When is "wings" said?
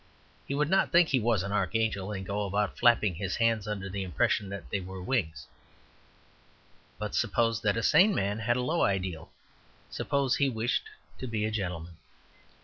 4.99-5.45